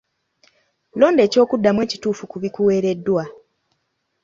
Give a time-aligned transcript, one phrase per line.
[0.99, 3.23] Londa eky'okuddamu ekituufu ku bikuweereddwa.